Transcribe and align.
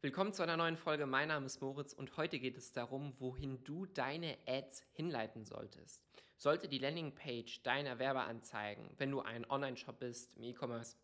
Willkommen 0.00 0.32
zu 0.32 0.44
einer 0.44 0.56
neuen 0.56 0.76
Folge. 0.76 1.06
Mein 1.06 1.26
Name 1.26 1.46
ist 1.46 1.60
Moritz 1.60 1.92
und 1.92 2.16
heute 2.16 2.38
geht 2.38 2.56
es 2.56 2.70
darum, 2.70 3.14
wohin 3.18 3.64
du 3.64 3.84
deine 3.84 4.38
Ads 4.46 4.84
hinleiten 4.92 5.44
solltest. 5.44 6.04
Sollte 6.36 6.68
die 6.68 6.78
Landingpage 6.78 7.64
deiner 7.64 7.98
Werbeanzeigen, 7.98 8.90
wenn 8.98 9.10
du 9.10 9.22
ein 9.22 9.44
Online-Shop 9.50 9.98
bist, 9.98 10.36
im 10.36 10.44
E-Commerce, 10.44 10.94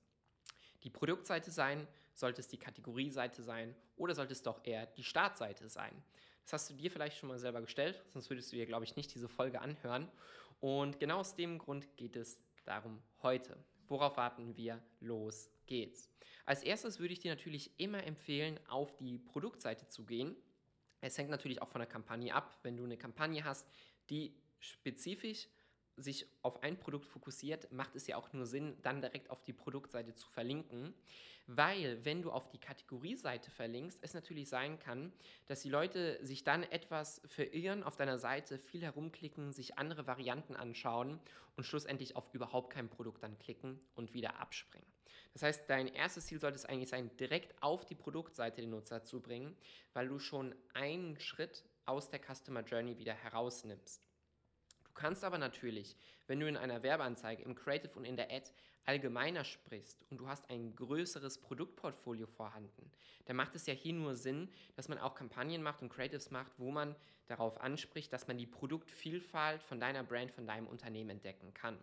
die 0.85 0.91
Produktseite 0.91 1.51
sein, 1.51 1.89
sollte 2.15 2.41
es 2.41 2.47
die 2.47 2.57
Kategorieseite 2.57 3.43
sein 3.43 3.75
oder 3.97 4.15
sollte 4.15 4.33
es 4.33 4.45
doch 4.45 4.65
eher 4.65 4.87
die 4.87 5.03
Startseite 5.03 5.69
sein? 5.69 6.01
Das 6.45 6.53
hast 6.53 6.71
du 6.71 6.75
dir 6.75 6.93
vielleicht 6.93 7.19
schon 7.19 7.31
mal 7.31 7.39
selber 7.41 7.63
gestellt, 7.63 8.01
sonst 8.11 8.31
würdest 8.31 8.53
du 8.53 8.57
dir, 8.57 8.67
glaube 8.67 8.85
ich, 8.85 8.95
nicht 8.95 9.13
diese 9.13 9.29
Folge 9.29 9.61
anhören. 9.61 10.09
Und 10.61 11.01
genau 11.01 11.19
aus 11.19 11.35
dem 11.35 11.59
Grund 11.59 11.97
geht 11.97 12.15
es 12.15 12.39
darum 12.65 13.03
heute. 13.25 13.57
Worauf 13.89 14.17
warten 14.17 14.57
wir? 14.57 14.83
Los 15.01 15.51
geht's. 15.67 16.11
Als 16.47 16.63
erstes 16.63 16.99
würde 16.99 17.13
ich 17.13 17.21
dir 17.21 17.33
natürlich 17.33 17.79
immer 17.79 18.05
empfehlen, 18.05 18.59
auf 18.69 18.95
die 18.97 19.19
Produktseite 19.19 19.89
zu 19.89 20.05
gehen. 20.05 20.37
Es 21.01 21.17
hängt 21.19 21.31
natürlich 21.31 21.63
auch 21.63 21.69
von 21.69 21.81
der 21.81 21.89
Kampagne 21.89 22.35
ab. 22.35 22.59
Wenn 22.63 22.77
du 22.77 22.85
eine 22.85 22.97
Kampagne 22.97 23.45
hast, 23.45 23.67
die 24.11 24.35
spezifisch 24.61 25.49
sich 25.97 26.27
auf 26.43 26.63
ein 26.63 26.79
Produkt 26.79 27.07
fokussiert, 27.07 27.71
macht 27.73 27.95
es 27.95 28.07
ja 28.07 28.17
auch 28.17 28.33
nur 28.33 28.47
Sinn, 28.47 28.77
dann 28.83 29.01
direkt 29.01 29.31
auf 29.31 29.43
die 29.45 29.53
Produktseite 29.53 30.15
zu 30.15 30.29
verlinken, 30.29 30.95
weil 31.47 32.05
wenn 32.05 32.23
du 32.23 32.31
auf 32.31 32.49
die 32.49 32.59
Kategorieseite 32.59 33.51
verlinkst, 33.51 33.99
es 34.03 34.15
natürlich 34.15 34.49
sein 34.49 34.79
kann, 34.79 35.13
dass 35.47 35.61
die 35.61 35.69
Leute 35.69 36.19
sich 36.25 36.43
dann 36.43 36.63
etwas 36.63 37.21
verirren 37.27 37.83
auf 37.83 37.97
deiner 37.97 38.19
Seite, 38.19 38.59
viel 38.59 38.83
herumklicken, 38.83 39.53
sich 39.53 39.79
andere 39.79 40.07
Varianten 40.07 40.57
anschauen 40.57 41.21
und 41.57 41.65
schlussendlich 41.65 42.17
auf 42.17 42.33
überhaupt 42.33 42.73
kein 42.73 42.89
Produkt 42.89 43.23
dann 43.23 43.39
klicken 43.39 43.79
und 43.95 44.15
wieder 44.15 44.41
abspringen. 44.41 44.89
Das 45.35 45.43
heißt, 45.43 45.69
dein 45.69 45.89
erstes 45.89 46.27
Ziel 46.27 46.39
sollte 46.39 46.57
es 46.57 46.65
eigentlich 46.65 46.89
sein, 46.89 47.11
direkt 47.19 47.61
auf 47.63 47.85
die 47.85 47.97
Produktseite 47.97 48.61
den 48.61 48.71
Nutzer 48.71 49.03
zu 49.03 49.21
bringen, 49.21 49.57
weil 49.93 50.09
du 50.09 50.19
schon 50.19 50.55
einen 50.75 51.19
Schritt 51.19 51.65
aus 51.87 52.09
der 52.09 52.21
Customer 52.21 52.61
Journey 52.61 52.99
wieder 52.99 53.15
herausnimmst. 53.15 54.01
Du 54.95 55.01
kannst 55.01 55.25
aber 55.25 55.39
natürlich, 55.39 55.97
wenn 56.29 56.39
du 56.39 56.47
in 56.47 56.57
einer 56.57 56.85
Werbeanzeige, 56.85 57.43
im 57.43 57.57
Creative 57.57 57.93
und 57.95 58.05
in 58.05 58.17
der 58.17 58.31
Ad 58.31 58.49
allgemeiner 58.85 59.43
sprichst 59.43 60.05
und 60.09 60.19
du 60.19 60.29
hast 60.29 60.49
ein 60.51 60.77
größeres 60.77 61.39
Produktportfolio 61.39 62.29
vorhanden, 62.29 62.93
dann 63.25 63.35
macht 63.35 63.57
es 63.57 63.67
ja 63.67 63.75
hier 63.75 63.93
nur 63.93 64.15
Sinn, 64.15 64.49
dass 64.77 64.89
man 64.89 64.99
auch 64.99 65.17
Kampagnen 65.17 65.65
macht 65.65 65.83
und 65.83 65.89
Creatives 65.89 66.31
macht, 66.31 66.53
wo 66.59 66.71
man 66.71 66.95
darauf 67.27 67.61
anspricht, 67.61 68.13
dass 68.13 68.29
man 68.29 68.39
die 68.39 68.47
Produktvielfalt 68.47 69.65
von 69.65 69.81
deiner 69.81 70.05
Brand, 70.05 70.31
von 70.31 70.47
deinem 70.47 70.69
Unternehmen 70.69 71.11
entdecken 71.11 71.53
kann. 71.55 71.77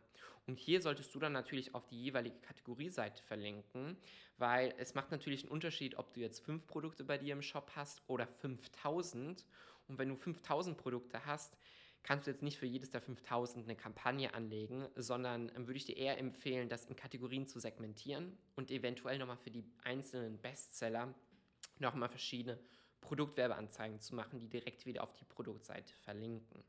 Und 0.47 0.57
hier 0.57 0.81
solltest 0.81 1.13
du 1.13 1.19
dann 1.19 1.33
natürlich 1.33 1.75
auf 1.75 1.85
die 1.87 2.01
jeweilige 2.01 2.39
Kategorieseite 2.39 3.21
verlinken, 3.23 3.97
weil 4.37 4.73
es 4.77 4.93
macht 4.93 5.11
natürlich 5.11 5.43
einen 5.43 5.51
Unterschied, 5.51 5.97
ob 5.97 6.13
du 6.13 6.21
jetzt 6.21 6.39
fünf 6.45 6.65
Produkte 6.65 7.03
bei 7.03 7.17
dir 7.17 7.33
im 7.33 7.41
Shop 7.41 7.71
hast 7.75 8.01
oder 8.07 8.25
5000. 8.25 9.45
Und 9.89 9.97
wenn 9.97 10.07
du 10.07 10.15
5000 10.15 10.77
Produkte 10.77 11.25
hast, 11.25 11.57
kannst 12.03 12.27
du 12.27 12.31
jetzt 12.31 12.43
nicht 12.43 12.57
für 12.57 12.65
jedes 12.65 12.91
der 12.91 13.01
5000 13.01 13.65
eine 13.65 13.75
Kampagne 13.75 14.33
anlegen, 14.33 14.87
sondern 14.95 15.51
ähm, 15.55 15.67
würde 15.67 15.77
ich 15.77 15.85
dir 15.85 15.97
eher 15.97 16.17
empfehlen, 16.17 16.69
das 16.69 16.85
in 16.85 16.95
Kategorien 16.95 17.47
zu 17.47 17.59
segmentieren 17.59 18.37
und 18.55 18.71
eventuell 18.71 19.17
nochmal 19.17 19.37
für 19.37 19.51
die 19.51 19.65
einzelnen 19.83 20.39
Bestseller 20.39 21.13
nochmal 21.79 22.09
verschiedene 22.09 22.59
Produktwerbeanzeigen 23.01 23.99
zu 23.99 24.15
machen, 24.15 24.39
die 24.39 24.47
direkt 24.47 24.85
wieder 24.85 25.03
auf 25.03 25.13
die 25.13 25.25
Produktseite 25.25 25.93
verlinken. 25.95 26.63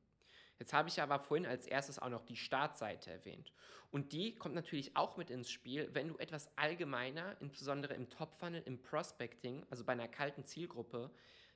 Jetzt 0.59 0.73
habe 0.73 0.89
ich 0.89 1.01
aber 1.03 1.19
vorhin 1.19 1.47
als 1.47 1.67
erstes 1.67 1.99
auch 1.99 2.09
noch 2.09 2.25
die 2.25 2.37
Startseite 2.37 3.11
erwähnt. 3.11 3.53
Und 3.91 4.13
die 4.13 4.37
kommt 4.37 4.55
natürlich 4.55 4.97
auch 4.97 5.17
mit 5.17 5.29
ins 5.29 5.51
Spiel, 5.51 5.91
wenn 5.93 6.09
du 6.09 6.17
etwas 6.19 6.57
allgemeiner, 6.57 7.37
insbesondere 7.41 7.95
im 7.95 8.09
Top-Funnel, 8.09 8.63
im 8.65 8.81
Prospecting, 8.81 9.67
also 9.71 9.85
bei 9.85 9.93
einer 9.93 10.09
kalten 10.09 10.45
Zielgruppe, 10.45 11.11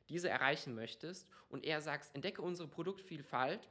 diese 0.09 0.29
erreichen 0.29 0.75
möchtest 0.75 1.29
und 1.49 1.65
eher 1.65 1.81
sagst, 1.81 2.15
entdecke 2.15 2.43
unsere 2.43 2.69
Produktvielfalt 2.69 3.69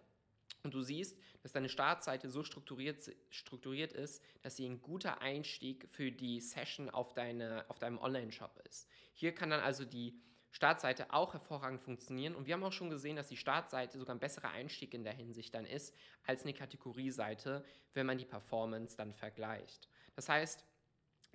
und 0.63 0.73
du 0.73 0.81
siehst, 0.81 1.17
dass 1.43 1.51
deine 1.51 1.69
Startseite 1.69 2.29
so 2.29 2.43
strukturiert, 2.43 3.11
strukturiert 3.29 3.93
ist, 3.93 4.23
dass 4.41 4.55
sie 4.55 4.67
ein 4.67 4.81
guter 4.81 5.21
Einstieg 5.21 5.87
für 5.89 6.11
die 6.11 6.41
Session 6.41 6.89
auf, 6.89 7.13
deine, 7.13 7.65
auf 7.69 7.79
deinem 7.79 7.99
Online-Shop 7.99 8.59
ist. 8.67 8.87
Hier 9.13 9.33
kann 9.33 9.49
dann 9.49 9.61
also 9.61 9.85
die 9.85 10.19
Startseite 10.51 11.13
auch 11.13 11.33
hervorragend 11.33 11.81
funktionieren. 11.81 12.33
Und 12.33 12.47
wir 12.47 12.53
haben 12.53 12.63
auch 12.63 12.71
schon 12.71 12.89
gesehen, 12.89 13.17
dass 13.17 13.27
die 13.27 13.37
Startseite 13.37 13.99
sogar 13.99 14.15
ein 14.15 14.19
besserer 14.19 14.51
Einstieg 14.51 14.93
in 14.93 15.03
der 15.03 15.13
Hinsicht 15.13 15.53
dann 15.53 15.65
ist 15.65 15.93
als 16.25 16.43
eine 16.43 16.53
Kategorieseite, 16.53 17.65
wenn 17.93 18.05
man 18.05 18.17
die 18.17 18.25
Performance 18.25 18.95
dann 18.95 19.13
vergleicht. 19.13 19.89
Das 20.15 20.29
heißt, 20.29 20.63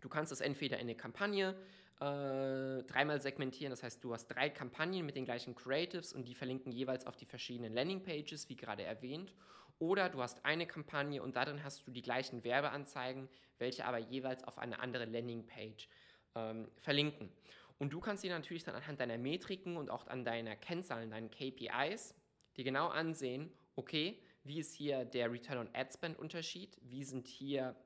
Du 0.00 0.08
kannst 0.08 0.32
es 0.32 0.40
entweder 0.40 0.76
in 0.76 0.82
eine 0.82 0.94
Kampagne 0.94 1.54
äh, 2.00 2.82
dreimal 2.84 3.20
segmentieren, 3.20 3.70
das 3.70 3.82
heißt, 3.82 4.02
du 4.02 4.14
hast 4.14 4.26
drei 4.28 4.48
Kampagnen 4.48 5.04
mit 5.04 5.16
den 5.16 5.26
gleichen 5.26 5.54
Creatives 5.54 6.12
und 6.12 6.26
die 6.26 6.34
verlinken 6.34 6.72
jeweils 6.72 7.06
auf 7.06 7.16
die 7.16 7.26
verschiedenen 7.26 7.74
Landingpages, 7.74 8.48
wie 8.48 8.56
gerade 8.56 8.84
erwähnt. 8.84 9.34
Oder 9.78 10.08
du 10.08 10.22
hast 10.22 10.44
eine 10.44 10.66
Kampagne 10.66 11.22
und 11.22 11.36
darin 11.36 11.62
hast 11.62 11.86
du 11.86 11.90
die 11.90 12.02
gleichen 12.02 12.42
Werbeanzeigen, 12.42 13.28
welche 13.58 13.84
aber 13.84 13.98
jeweils 13.98 14.44
auf 14.44 14.58
eine 14.58 14.80
andere 14.80 15.04
Landingpage 15.04 15.88
ähm, 16.34 16.70
verlinken. 16.78 17.30
Und 17.78 17.92
du 17.92 18.00
kannst 18.00 18.24
dir 18.24 18.30
natürlich 18.30 18.64
dann 18.64 18.74
anhand 18.74 19.00
deiner 19.00 19.16
Metriken 19.16 19.76
und 19.76 19.90
auch 19.90 20.06
an 20.06 20.24
deiner 20.24 20.56
Kennzahlen, 20.56 21.10
deinen 21.10 21.30
KPIs, 21.30 22.14
dir 22.56 22.64
genau 22.64 22.88
ansehen, 22.88 23.50
okay, 23.76 24.22
wie 24.42 24.58
ist 24.58 24.74
hier 24.74 25.04
der 25.04 25.30
Return 25.30 25.58
on 25.58 25.70
Ad 25.74 25.90
Spend 25.92 26.18
Unterschied, 26.18 26.78
wie 26.82 27.04
sind 27.04 27.26
hier 27.26 27.76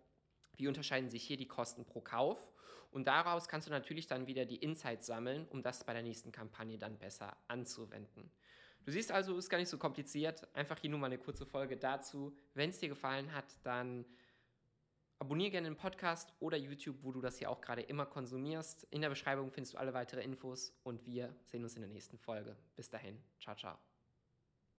wie 0.56 0.68
unterscheiden 0.68 1.08
sich 1.08 1.22
hier 1.24 1.36
die 1.36 1.48
Kosten 1.48 1.84
pro 1.84 2.00
Kauf? 2.00 2.38
Und 2.90 3.08
daraus 3.08 3.48
kannst 3.48 3.66
du 3.66 3.72
natürlich 3.72 4.06
dann 4.06 4.26
wieder 4.26 4.44
die 4.44 4.56
Insights 4.56 5.06
sammeln, 5.06 5.48
um 5.48 5.62
das 5.62 5.84
bei 5.84 5.92
der 5.92 6.02
nächsten 6.02 6.30
Kampagne 6.30 6.78
dann 6.78 6.96
besser 6.98 7.36
anzuwenden. 7.48 8.30
Du 8.84 8.92
siehst 8.92 9.10
also, 9.10 9.36
ist 9.36 9.48
gar 9.48 9.58
nicht 9.58 9.68
so 9.68 9.78
kompliziert. 9.78 10.46
Einfach 10.54 10.78
hier 10.78 10.90
nur 10.90 11.00
mal 11.00 11.06
eine 11.06 11.18
kurze 11.18 11.46
Folge 11.46 11.76
dazu. 11.76 12.36
Wenn 12.52 12.70
es 12.70 12.78
dir 12.78 12.88
gefallen 12.88 13.32
hat, 13.32 13.46
dann 13.64 14.04
abonniere 15.18 15.50
gerne 15.50 15.68
den 15.68 15.76
Podcast 15.76 16.32
oder 16.38 16.56
YouTube, 16.56 16.98
wo 17.02 17.10
du 17.10 17.20
das 17.20 17.38
hier 17.38 17.50
auch 17.50 17.60
gerade 17.60 17.82
immer 17.82 18.06
konsumierst. 18.06 18.86
In 18.90 19.00
der 19.00 19.08
Beschreibung 19.08 19.50
findest 19.50 19.74
du 19.74 19.78
alle 19.78 19.94
weitere 19.94 20.22
Infos 20.22 20.72
und 20.82 21.04
wir 21.06 21.34
sehen 21.44 21.62
uns 21.62 21.74
in 21.76 21.82
der 21.82 21.90
nächsten 21.90 22.18
Folge. 22.18 22.56
Bis 22.76 22.90
dahin, 22.90 23.18
ciao, 23.40 23.56
ciao. 23.56 23.93